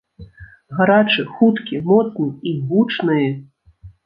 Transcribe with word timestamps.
Гарачы, 0.79 1.25
хуткі, 1.33 1.83
моцны 1.91 2.27
і 2.53 2.55
гучны!! 2.73 3.23